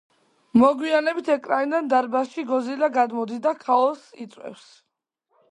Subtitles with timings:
[0.61, 4.67] მოგვიანებით ეკრანიდან დარბაზში გოძილა გადმოდის და ქაოსს იწვევს.